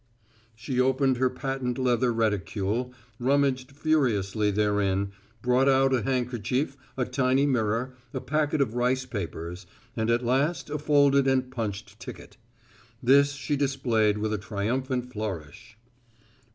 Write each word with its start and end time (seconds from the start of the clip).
_"She 0.55 0.79
opened 0.79 1.17
her 1.17 1.29
patent 1.29 1.77
leather 1.77 2.11
reticule, 2.11 2.91
rummaged 3.19 3.73
furiously 3.73 4.49
therein, 4.49 5.11
brought 5.43 5.69
out 5.69 5.93
a 5.93 6.01
handkerchief, 6.01 6.75
a 6.97 7.05
tiny 7.05 7.45
mirror, 7.45 7.93
a 8.11 8.19
packet 8.19 8.61
of 8.61 8.73
rice 8.73 9.05
papers, 9.05 9.67
and 9.95 10.09
at 10.09 10.25
last 10.25 10.71
a 10.71 10.79
folded 10.79 11.27
and 11.27 11.51
punched 11.51 11.99
ticket. 11.99 12.37
This 13.03 13.33
she 13.33 13.55
displayed 13.55 14.17
with 14.17 14.33
a 14.33 14.39
triumphant 14.39 15.13
flourish. 15.13 15.77